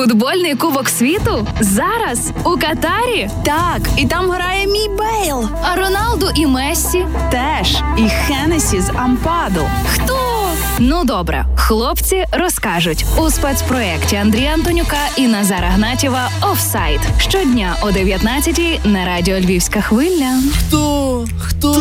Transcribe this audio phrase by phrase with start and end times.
[0.00, 3.30] Футбольний кубок світу зараз у Катарі.
[3.44, 5.48] Так, і там грає мій Бейл.
[5.62, 7.82] А Роналду і Мессі Теж.
[7.98, 9.60] І Хенесі з Ампаду.
[9.94, 10.29] хто?
[10.82, 18.60] Ну добре, хлопці розкажуть у спецпроєкті Андрія Антонюка і Назара Гнатєва Офсайд щодня о 19
[18.84, 20.40] на радіо Львівська хвиля.
[20.58, 21.26] Хто?
[21.38, 21.72] Хто?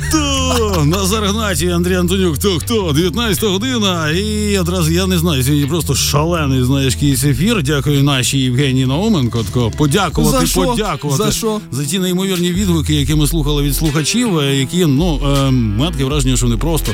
[0.00, 0.84] Хто?
[0.84, 2.92] Назар Гнатій, Андрій Антонюк, хто хто?
[2.92, 4.10] 19 година.
[4.10, 7.62] І одразу я не знаю, сьогодні просто шалений, знаєш, якийсь ефір.
[7.62, 9.42] Дякую нашій Євгенії Науменко.
[9.42, 10.62] Тако подякувати, За що?
[10.62, 11.60] подякувати За що?
[11.70, 16.36] за ті неймовірні відгуки, які ми слухали від слухачів, е, які ну е, мене враження,
[16.36, 16.92] що вони просто.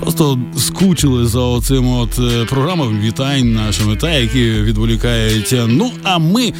[0.00, 5.54] Просто скучили за оцим от е, програмами вітань нашими, та які відволікають.
[5.66, 6.52] Ну а ми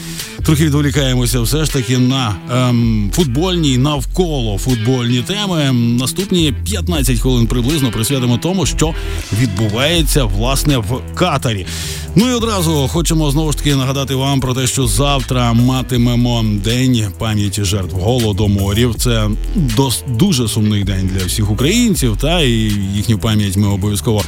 [0.45, 5.73] трохи відволікаємося все ж таки на ем, футбольні навколо футбольні теми.
[5.73, 8.95] Наступні 15 хвилин приблизно присвятимо тому, що
[9.41, 11.67] відбувається власне в Катарі.
[12.17, 17.07] Ну і одразу хочемо знову ж таки нагадати вам про те, що завтра матимемо день
[17.19, 18.95] пам'яті жертв голодоморів.
[18.95, 22.51] Це дос, дуже сумний день для всіх українців, та і
[22.97, 24.23] їхню пам'ять ми обов'язково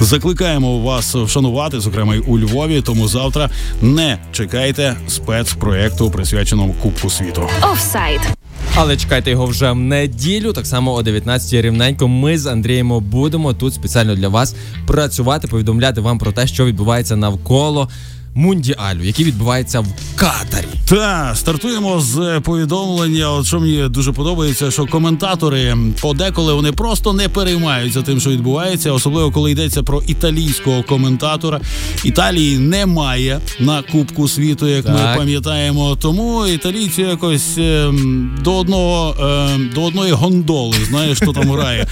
[0.00, 2.82] закликаємо вас вшанувати, зокрема й у Львові.
[2.82, 3.50] Тому завтра
[3.82, 7.48] не чекайте спецпроекту, присвяченого Кубку світу.
[7.72, 8.39] Офсайд.
[8.74, 10.52] Але чекайте його вже в неділю.
[10.52, 12.08] Так само о 19 рівненько.
[12.08, 14.54] Ми з Андрієм будемо тут спеціально для вас
[14.86, 17.88] працювати, повідомляти вам про те, що відбувається навколо
[18.34, 19.86] мундіалю, який відбувається в
[20.16, 20.66] Катарі.
[20.88, 23.30] Та стартуємо з повідомлення.
[23.32, 28.92] От що мені дуже подобається, що коментатори подеколи вони просто не переймаються тим, що відбувається,
[28.92, 31.60] особливо коли йдеться про італійського коментатора.
[32.04, 35.96] Італії немає на Кубку світу, як ми пам'ятаємо.
[35.96, 41.86] Тому італійці якось ем, до одного ем, до одної гондоли, знаєш, хто там грає.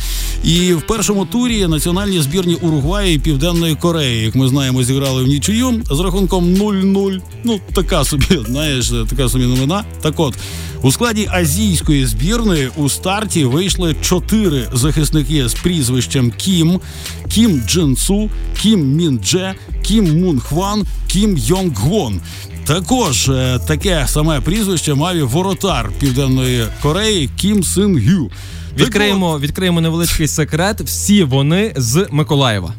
[0.44, 5.26] І в першому турі національні збірні Уругваї і Південної Кореї, як ми знаємо, зіграли в
[5.26, 7.20] нічию з рахунком 0-0.
[7.44, 9.84] Ну така собі, знаєш, така собі новина.
[10.00, 10.34] Так от
[10.82, 16.80] у складі азійської збірної у старті вийшли чотири захисники з прізвищем Кім,
[17.28, 18.30] Кім Джин Су,
[18.60, 22.20] Кім Мін Дже, Кім Мун Хван, Кім Йонг Гвон.
[22.64, 28.30] Також е, таке саме прізвище мав і воротар Південної Кореї Кім Син Гю.
[28.76, 30.80] Відкриємо, відкриємо невеличкий секрет.
[30.80, 32.74] Всі вони з Миколаєва.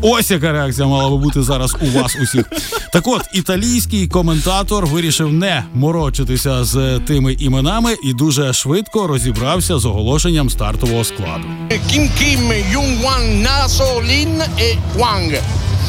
[0.00, 2.44] Ось яка реакція мала би бути зараз у вас усіх.
[2.92, 9.84] Так от, італійський коментатор вирішив не морочитися з тими іменами і дуже швидко розібрався з
[9.84, 11.44] оголошенням стартового складу.
[11.70, 12.42] Kim Kim,
[12.74, 15.40] Jung Wan, Naso, Lin e Wang.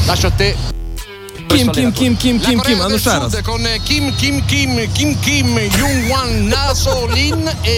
[0.08, 0.54] Lascio a te.
[1.48, 2.82] Кім, Кім, Кім, Кім, Кім, Кім.
[2.82, 3.34] А ну ще раз.
[3.34, 7.42] Sud con Kim Kim Kim Kim Kim Jung Wan, Naso, Lin
[7.74, 7.76] e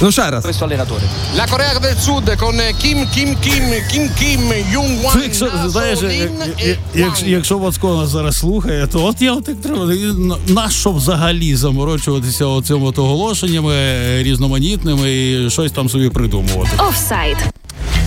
[0.00, 0.40] Wang.
[0.40, 1.04] Lascio Questo allenatore.
[1.04, 1.36] Ну ще раз.
[1.36, 4.40] La Corea del Sud con Kim Kim Kim Kim Kim
[4.72, 7.58] Jung Wan, якщо знаєш, як- як- якщо.
[7.58, 12.98] Вацко зараз слухає, то от я так треба на- на що взагалі заморочуватися оцим от
[12.98, 13.74] оголошеннями
[14.22, 16.70] різноманітними і щось там собі придумувати.
[16.88, 17.36] Офсайд.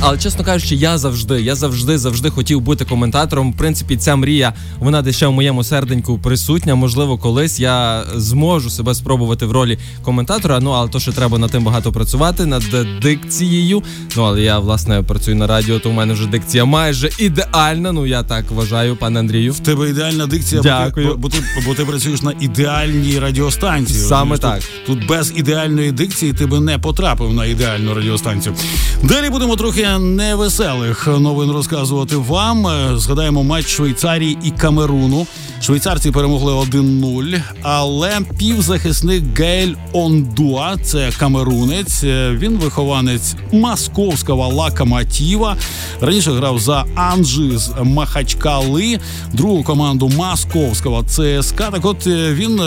[0.06, 3.52] Але чесно кажучи, я завжди, я завжди, завжди хотів бути коментатором.
[3.54, 6.76] В принципі, ця мрія вона десь ще в моєму серденьку присутня.
[6.76, 10.60] Можливо, колись я зможу себе спробувати в ролі коментатора.
[10.60, 12.64] Ну але то, що треба над тим багато працювати, над
[13.02, 13.84] дикцією.
[14.18, 17.92] Ну але я власне працюю на радіо, то в мене вже дикція майже ідеальна.
[17.92, 19.54] Ну я так вважаю, пане Андрію.
[19.54, 21.16] В тебе ідеальна дикція, бо ти- Дякую.
[21.18, 24.00] Бо, ти, бо ти працюєш на ідеальній радіостанції.
[24.00, 24.60] Саме так.
[24.60, 28.56] Тут, тут без ідеальної дикції ти би не потрапив на ідеальну радіостанцію.
[29.04, 32.68] Далі будемо трохи невеселих новин розказувати вам.
[32.68, 35.28] Е, Згадаємо матч Швейцарії і Камеруну.
[35.62, 42.04] Швейцарці перемогли 1-0, але півзахисник Гейль Ондуа, це камерунець.
[42.04, 45.56] е, Він вихованець московського локомотива.
[46.02, 49.00] Раніше грав за Анжи з Махачкали,
[49.34, 51.72] другу команду московського ЦСКА.
[51.72, 52.62] Так от е, він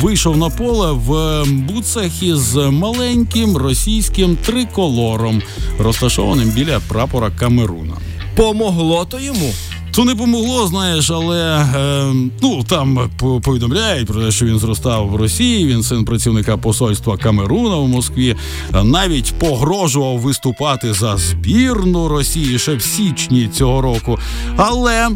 [0.00, 5.42] вийшов на поле в буцах із маленьким російським триколором,
[5.78, 7.94] розташованим біля прапора Камеруна.
[8.36, 9.52] Помогло то йому.
[9.94, 12.12] То не помогло, знаєш, але е,
[12.42, 13.10] ну там
[13.42, 15.66] повідомляють про те, що він зростав в Росії.
[15.66, 18.36] Він син працівника посольства Камеруна в Москві.
[18.74, 24.18] Е, Навіть погрожував виступати за збірну Росії ще в січні цього року.
[24.56, 25.08] Але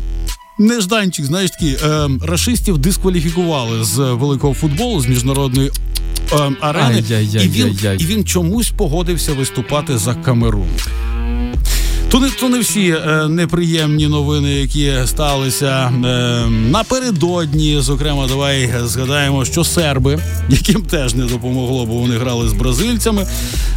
[0.58, 5.70] нежданчик, знаєш такі, е, рашистів дискваліфікували з великого футболу з міжнародної.
[6.32, 7.02] е, Арени,
[7.44, 10.68] і він, і він чомусь погодився виступати за Камерун.
[12.10, 17.80] То не то не всі е, неприємні новини, які сталися е, напередодні.
[17.80, 20.18] Зокрема, давай згадаємо, що серби,
[20.48, 23.26] яким теж не допомогло, бо вони грали з бразильцями.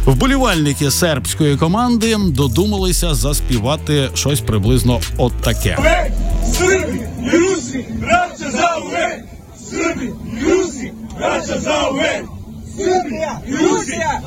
[0.06, 5.78] Вболівальники сербської команди додумалися заспівати щось приблизно от таке.
[6.58, 9.24] Srbi i Rusi, braća za uvek!
[9.70, 12.24] Srbi i Rusi, braća za uvek!
[12.76, 14.20] Srbija i Rusija,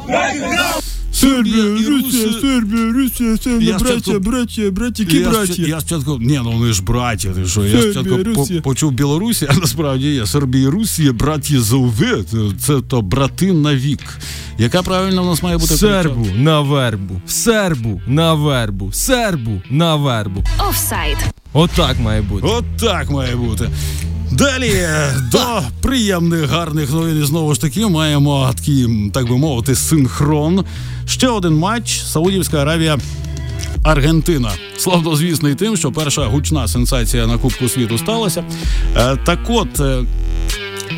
[1.17, 5.61] Сербія, Русія, Сербія, Русія, Сербія, браття, браття, браття, які Я, браття.
[5.67, 7.65] я спочатку, ні, ну вони ж браті, ти що?
[7.65, 12.23] Я спочатку почув Білорусі, а насправді є Сербія, і Русія, браті Зауве,
[12.59, 14.17] це то брати на вік.
[14.57, 20.43] Яка правильно в нас має бути Сербу на вербу, сербу на вербу, сербу на вербу.
[20.69, 21.17] Офсайд.
[21.53, 22.47] Отак має бути.
[22.47, 23.69] От так має бути.
[24.31, 27.21] Далі е, до приємних гарних новин.
[27.23, 30.65] І знову ж таки маємо такий, так би мовити, синхрон.
[31.05, 32.97] Ще один матч Саудівська Аравія.
[33.83, 38.43] Аргентина славно звісний тим, що перша гучна сенсація на Кубку світу сталася.
[38.97, 39.81] Е, так от.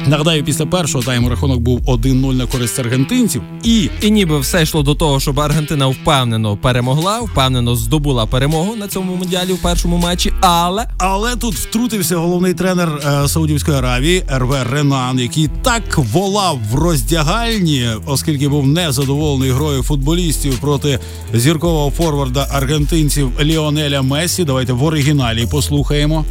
[0.08, 4.84] Нагадаю, після першого тайму рахунок був 1-0 на користь аргентинців, і І ніби все йшло
[4.84, 10.34] до того, щоб Аргентина впевнено перемогла, впевнено здобула перемогу на цьому мундіалі в першому матчі,
[10.42, 12.90] але Але тут втрутився головний тренер
[13.24, 20.60] е, Саудівської Аравії Ерве Ренан, який так волав в роздягальні, оскільки був незадоволений грою футболістів
[20.60, 21.00] проти
[21.34, 24.44] зіркового форварда аргентинців Ліонеля Месі.
[24.44, 26.26] Давайте в оригіналі послухаємо.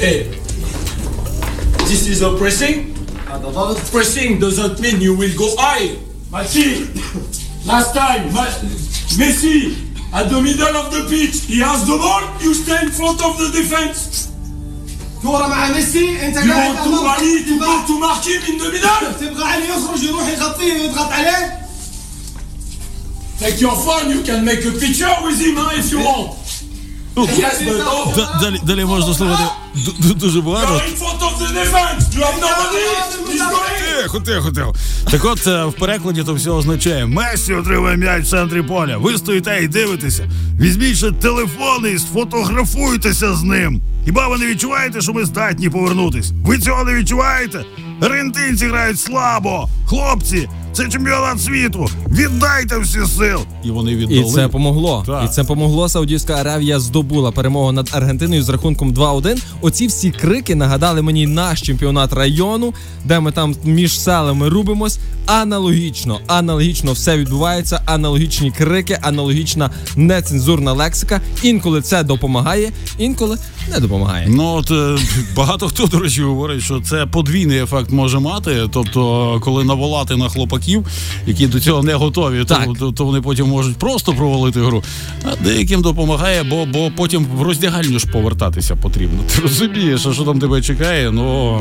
[0.00, 0.24] Hey,
[1.89, 2.93] this is a pressing.
[3.91, 5.95] Pressing doesn't mean you will go high.
[6.31, 6.69] Maxi,
[7.65, 8.45] last time, Ma-
[9.19, 9.75] Messi,
[10.13, 13.37] at the middle of the pitch, he has the ball, you stay in front of
[13.37, 14.25] the defense.
[15.21, 18.57] كورة مع ميسي انت You قاعد want to rally to go to mark him in
[18.57, 19.13] the middle?
[19.19, 21.59] تبغى علي يخرج يروح يغطيه ويضغط عليه
[23.39, 26.35] Take your phone, you can make a picture with him huh, if you want.
[27.37, 29.43] Yes, but oh, Д- Далі, далі можна слухати
[29.75, 30.81] ду- ду- дуже багато.
[34.02, 34.74] Тихо, тихо, тихо.
[35.10, 38.96] Так от е, в перекладі то все означає: Месі отримує м'яч в центрі поля.
[38.96, 40.30] Ви стоїте і дивитеся.
[40.60, 43.82] Візьміть ще телефони і сфотографуйтеся з ним.
[44.04, 46.32] Хіба ви не відчуваєте, що ми здатні повернутись?
[46.44, 47.64] Ви цього не відчуваєте?
[48.00, 49.68] Аргентинці грають слабо.
[49.86, 51.88] Хлопці, це чемпіонат світу.
[52.08, 53.40] Віддайте всі сил.
[53.64, 54.20] І вони віддали.
[54.20, 55.04] і це помогло.
[55.06, 55.24] Так.
[55.24, 55.88] І це помогло.
[55.88, 59.42] Саудівська Аравія здобула перемогу над Аргентиною з рахунком 2-1.
[59.60, 62.74] Оці всі крики нагадали мені наш чемпіонат району,
[63.04, 64.98] де ми там між селами рубимось.
[65.26, 67.82] Аналогічно, аналогічно все відбувається.
[67.86, 71.20] Аналогічні крики, аналогічна нецензурна лексика.
[71.42, 73.38] Інколи це допомагає, інколи
[73.70, 74.26] не допомагає.
[74.30, 74.98] Ну от е,
[75.36, 78.68] багато хто, до речі, говорить, що це подвійний ефект може мати.
[78.72, 80.63] Тобто, коли наволати на хлопаків,
[81.26, 82.68] які до цього не готові, то, Так.
[82.78, 84.82] то, то вони потім можуть просто провалити гру.
[85.24, 89.18] А деяким допомагає, бо, бо потім в роздягальню ж повертатися потрібно.
[89.34, 91.10] Ти розумієш, а що там тебе чекає?
[91.10, 91.58] Ну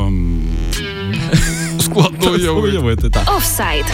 [1.80, 2.50] складно уявити.
[2.78, 3.34] Уявити, так.
[3.38, 3.86] Офсайд.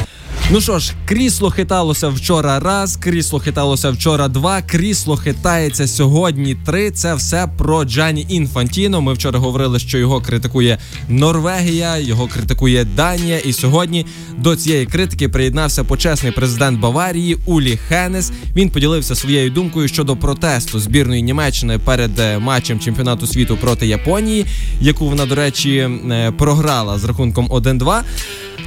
[0.52, 6.92] Ну що ж, крісло хиталося вчора раз, крісло хиталося вчора два, крісло хитається сьогодні три.
[6.92, 9.02] Це все про Джані Інфантіно.
[9.02, 10.78] Ми вчора говорили, що його критикує
[11.10, 13.38] Норвегія, його критикує Данія.
[13.38, 14.06] І сьогодні
[14.38, 18.32] до цієї критики приєднався почесний президент Баварії Улі Хенесс.
[18.56, 24.46] Він поділився своєю думкою щодо протесту збірної Німеччини перед е, матчем чемпіонату світу проти Японії,
[24.82, 28.02] яку вона, до речі, е, програла з рахунком 1-2.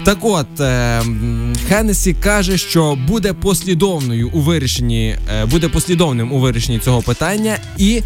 [0.04, 1.02] Так от е,
[1.68, 8.02] Хенесс каже, що буде послідовною у вирішенні, е, буде послідовним у вирішенні цього питання, і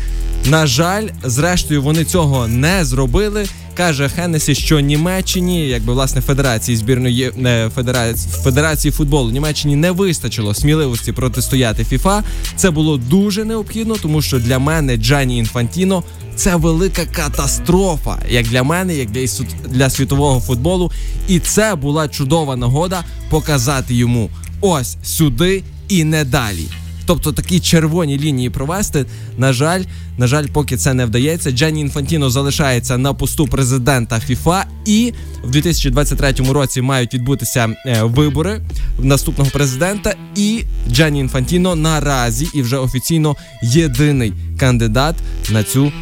[0.47, 3.47] на жаль, зрештою, вони цього не зробили.
[3.75, 7.33] Каже Хенесс, що Німеччині, якби власне федерації збірної
[7.75, 12.23] федерації, федерації футболу Німеччині не вистачило сміливості протистояти ФІФА.
[12.57, 16.03] Це було дуже необхідно, тому що для мене Джані Інфантіно
[16.37, 19.27] це велика катастрофа, як для мене, як для,
[19.69, 20.93] для світового футболу.
[21.29, 26.67] І це була чудова нагода показати йому ось сюди і не далі.
[27.07, 29.07] Тобто такі червоні лінії провести.
[29.39, 29.83] На жаль,
[30.19, 31.51] на жаль, поки це не вдається.
[31.51, 35.13] Джанні Інфантіно залишається на посту президента ФІФА, і
[35.45, 38.61] в 2023 році мають відбутися е, вибори
[38.99, 40.15] наступного президента.
[40.37, 45.17] І Джанні Інфантіно наразі і вже офіційно єдиний кандидат
[45.51, 45.93] на цю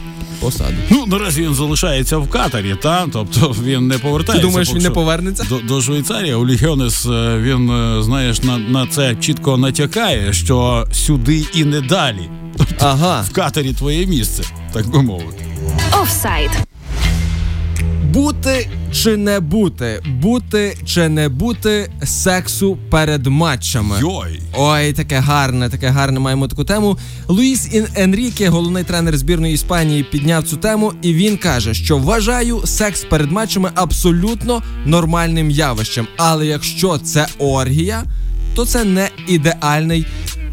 [0.40, 0.74] посаду.
[0.90, 4.46] Ну, наразі він залишається в Катарі, та тобто він не Ти повертається.
[4.48, 5.44] думаєш, він не повернеться?
[5.48, 6.34] до, до Швейцарії.
[6.34, 12.28] Олігіонес е, він, е, знаєш, на, на це чітко натякає, що сюди і не далі.
[12.56, 13.24] Тобто Ага.
[13.30, 15.44] в Катарі твоє місце, так би мовити.
[16.02, 16.50] Офсайд.
[18.14, 23.96] Бути чи не бути, бути чи не бути сексу перед матчами.
[24.00, 24.40] Йой.
[24.56, 26.20] Ой, таке гарне, таке гарне.
[26.20, 26.98] Маємо таку тему.
[27.28, 32.62] Луїс Ін Енріке, головний тренер збірної Іспанії, підняв цю тему, і він каже, що вважаю
[32.64, 36.06] секс перед матчами абсолютно нормальним явищем.
[36.16, 38.04] Але якщо це оргія,
[38.54, 40.06] то це не ідеальний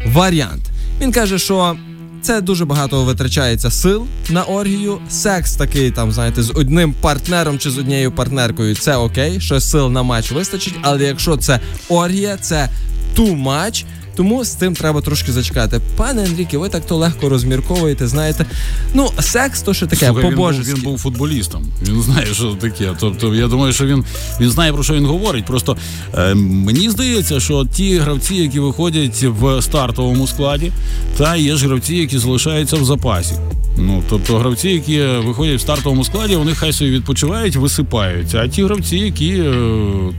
[0.06, 0.62] варіант.
[1.00, 1.76] Він каже, що.
[2.22, 4.98] Це дуже багато витрачається сил на оргію.
[5.10, 9.90] Секс такий, там, знаєте, з одним партнером чи з однією партнеркою це окей, що сил
[9.90, 10.74] на матч вистачить.
[10.82, 12.68] Але якщо це оргія, це
[13.16, 13.84] too much,
[14.16, 15.80] тому з цим треба трошки зачекати.
[15.96, 18.08] Пане Андріки, ви так то легко розмірковуєте.
[18.08, 18.46] Знаєте,
[18.94, 20.74] ну секс то що таке Слухай, він, був, по-божески.
[20.74, 21.66] він був футболістом.
[21.88, 22.90] Він знає, що таке.
[23.00, 24.04] Тобто, я думаю, що він,
[24.40, 25.44] він знає про що він говорить.
[25.44, 25.76] Просто
[26.14, 30.72] е, мені здається, що ті гравці, які виходять в стартовому складі,
[31.18, 33.34] та є ж гравці, які залишаються в запасі.
[33.76, 38.38] Ну, тобто гравці, які виходять в стартовому складі, вони хай собі відпочивають, висипаються.
[38.38, 39.54] А ті гравці, які е,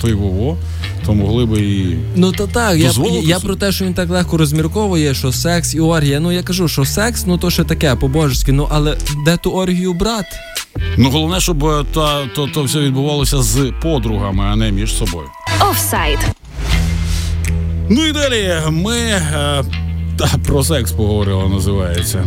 [0.02, 0.58] той Вово,
[1.06, 1.98] то могли би і.
[2.16, 2.92] Ну то так, я,
[3.24, 6.20] я про те, що він так легко розмірковує, що секс і оргія.
[6.20, 8.52] Ну я кажу, що секс, ну то ще таке по-божески.
[8.52, 10.30] Ну але де ту оргію брати?
[10.98, 15.28] Ну головне, щоб е, та, то, то все відбувалося з подругами, а не між собою.
[15.72, 16.20] Офсайд.
[17.90, 19.64] Ну і далі ми е,
[20.18, 22.26] та, про секс поговорили, називається.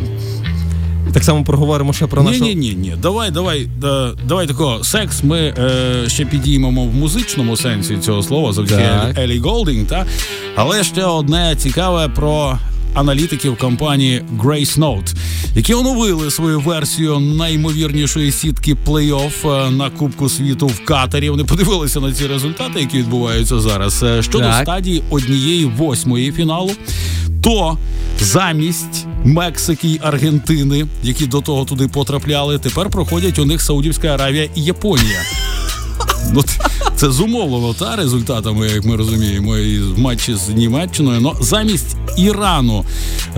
[1.16, 2.44] Так само проговоримо ще про Ні, нашу.
[2.44, 2.94] ні, ні, ні.
[3.02, 4.84] Давай, давай, да, давай такого.
[4.84, 10.06] Секс ми е, ще підіймемо в музичному сенсі цього слова, завдяки Елі Голдінг, та?
[10.56, 12.58] Але ще одне цікаве про
[12.96, 15.14] аналітиків компанії Grace Note,
[15.54, 21.30] які оновили свою версію наймовірнішої сітки плей-офф е, на Кубку світу в Катарі.
[21.30, 24.02] Вони подивилися на ці результати, які відбуваються зараз.
[24.02, 24.62] Е, Щодо Так.
[24.62, 26.70] стадії однієї восьмої фіналу,
[27.42, 27.78] то
[28.20, 34.48] замість Мексики й Аргентини, які до того туди потрапляли, тепер проходять у них Саудівська Аравія
[34.54, 35.20] і Японія.
[36.32, 36.44] Ну,
[36.96, 41.20] це зумовлено та результатами, як ми розуміємо, і в матчі з Німеччиною.
[41.20, 42.84] Но замість Ірану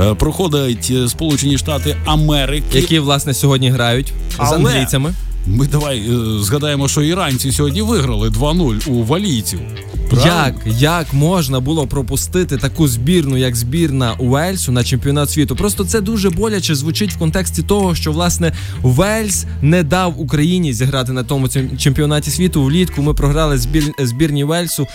[0.00, 2.78] е, проходять е, Сполучені Штати Америки.
[2.78, 4.12] Які власне сьогодні грають
[4.49, 5.14] з англійцями.
[5.47, 9.61] Ми давай е, згадаємо, що іранці сьогодні виграли 2-0 у валійців.
[10.10, 10.54] Правильно?
[10.66, 15.56] Як, як можна було пропустити таку збірну, як збірна Уельсу на чемпіонат світу?
[15.56, 21.12] Просто це дуже боляче звучить в контексті того, що власне Уельс не дав Україні зіграти
[21.12, 21.48] на тому
[21.78, 22.62] чемпіонаті світу.
[22.62, 24.86] Влітку ми програли збір, збірні Уельсу,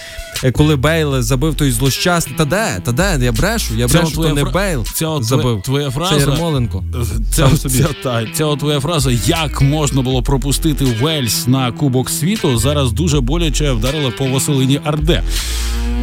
[0.43, 2.35] е, коли Бейл забив той злощасний.
[2.37, 2.81] Та де?
[2.85, 3.25] Та де?
[3.25, 5.61] Я брешу, я брешу, то не фра- Бейл ця забив.
[5.61, 6.83] твоя Це фраза- Ярмоленко.
[7.31, 7.73] Ця, собі.
[7.77, 13.19] ця, та, ця твоя фраза, як можна було пропустити Вельс на Кубок світу, зараз дуже
[13.19, 15.21] боляче вдарила по Василині Гарде.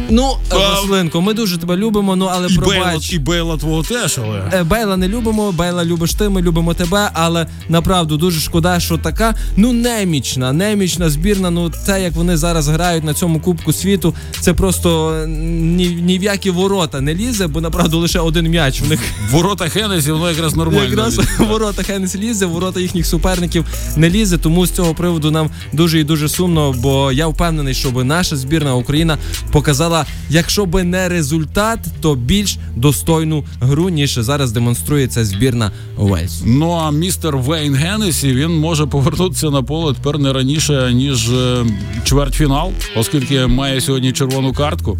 [0.09, 4.41] Ну, Василенко, ми дуже тебе любимо, ну але І Бейла, і Бейла твого теж, але.
[4.53, 8.97] Е, Бейла не любимо, Бейла любиш ти, ми любимо тебе, але направду дуже шкода, що
[8.97, 11.49] така ну немічна, немічна збірна.
[11.49, 16.19] Ну те, як вони зараз грають на цьому Кубку світу, це просто е, ні, ні
[16.19, 18.81] в які ворота не лізе, бо направду лише один м'яч.
[18.81, 18.99] В них
[19.31, 20.83] Ворота Хенесі, воно якраз нормально.
[20.83, 23.65] якраз ворота Хенес лізе, ворота їхніх суперників
[23.95, 24.37] не лізе.
[24.37, 28.75] Тому з цього приводу нам дуже і дуже сумно, бо я впевнений, щоб наша збірна
[28.75, 29.17] Україна
[29.51, 36.43] показала, якщо би не результат, то більш достойну гру, ніж зараз демонструє ця збірна Уельсу.
[36.47, 41.65] Ну а містер Вейн Геннесі він може повернутися на поле тепер не раніше, ніж е,
[42.03, 44.97] чвертьфінал, оскільки має сьогодні червону картку.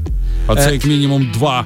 [0.47, 0.73] А це Е.
[0.73, 1.65] як мінімум два.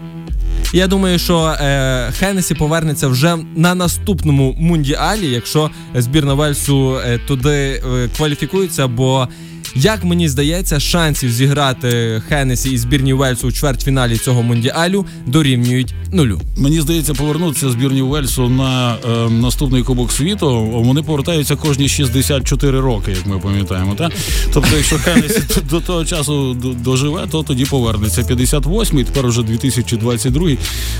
[0.73, 7.49] Я думаю, що е, Хенесі повернеться вже на наступному мундіалі, якщо збірна Вельсу е, туди
[7.49, 8.87] е, кваліфікується.
[8.87, 9.27] Бо
[9.75, 16.41] як мені здається, шансів зіграти Хенесі і збірні Вельсу у чвертьфіналі цього мундіалю дорівнюють нулю.
[16.57, 20.61] Мені здається, повернутися збірні Уельсу на е, наступний Кубок світу.
[20.73, 23.95] Вони повертаються кожні 64 роки, як ми пам'ятаємо.
[23.95, 24.09] Та?
[24.53, 26.53] Тобто, якщо Хенесі до того часу
[26.83, 30.49] доживе, то тоді повернеться 58-й, тепер уже 2022.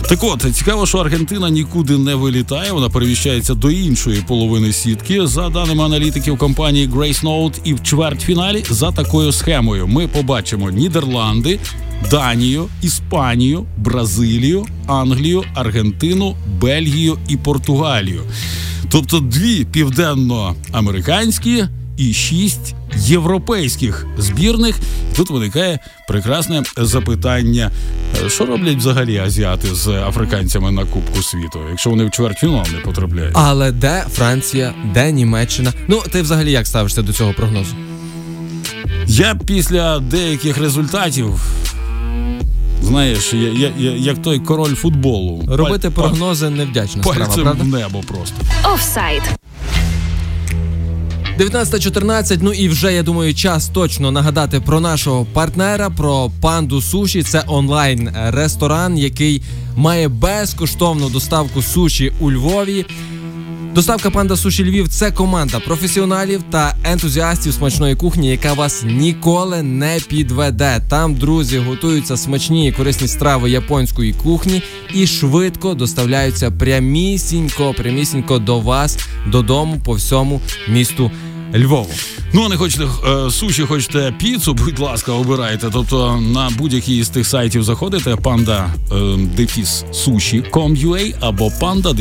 [0.10, 5.28] Так от, цікаво, що Аргентина нікуди не вилітає, вона переміщається до іншої половини сітки.
[5.28, 11.60] За даними аналітиків компанії Grace Note, і в чвертьфіналі за такою схемою ми побачимо Нідерланди.
[12.12, 18.22] Данію, Іспанію, Бразилію, Англію, Аргентину, Бельгію і Португалію.
[18.90, 21.64] Тобто дві південноамериканські
[21.98, 24.76] і шість європейських збірних.
[25.16, 27.72] Тут виникає прекрасне запитання:
[28.26, 32.80] е, що роблять взагалі азіати з африканцями на Кубку світу, якщо вони в чвертьфінал не
[32.80, 33.34] потрапляють?
[33.36, 35.74] Але де Франція, де Німеччина?
[35.88, 37.76] Ну ти взагалі як ставишся до цього прогнозу?
[39.08, 41.42] Я після деяких результатів.
[42.84, 45.44] Знаєш, я, я, я, як той король футболу.
[45.48, 47.64] Робити Паль- прогнози невдячна справа, правда?
[47.64, 48.36] в небо просто.
[48.74, 49.22] Офсайд.
[51.40, 57.24] 19.14, Ну і вже я думаю, час точно нагадати про нашого партнера, про панду суші.
[57.24, 59.42] Це онлайн ресторан, який
[59.76, 62.86] має безкоштовну доставку суші у Львові.
[63.76, 70.00] Доставка панда суші Львів це команда професіоналів та ентузіастів смачної кухні, яка вас ніколи не
[70.08, 70.82] підведе.
[70.90, 74.62] Там друзі готуються смачні і корисні страви японської кухні
[74.94, 81.12] і швидко доставляються прямісінько, прямісінько до вас додому по всьому місту
[81.56, 81.92] Львову.
[82.34, 85.68] Ну, а не хочете е, суші, хочете піцу, будь ласка, обирайте.
[85.74, 88.96] Тобто на будь-який із тих сайтів заходите панда е,
[91.22, 91.94] або панда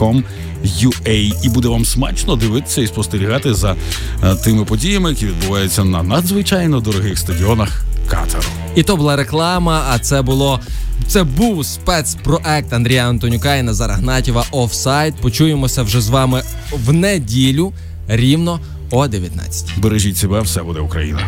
[0.00, 3.76] дефіс і буде вам смачно дивитися і спостерігати за
[4.24, 8.48] е, тими подіями, які відбуваються на надзвичайно дорогих стадіонах Катару.
[8.74, 9.84] І то була реклама.
[9.90, 10.60] А це було
[11.06, 15.14] це був спецпроект Андрія Антонюка і Назара Гнатєва офсайд.
[15.14, 17.72] Почуємося вже з вами в неділю
[18.08, 19.78] рівно о 19.
[19.78, 21.20] Бережіть себе, все буде Україна.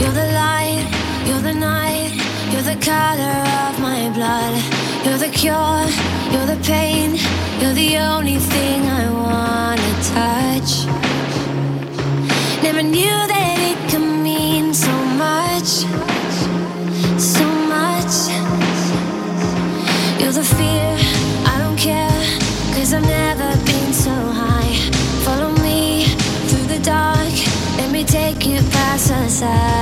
[0.00, 0.14] You're
[6.46, 6.59] the
[29.40, 29.79] besar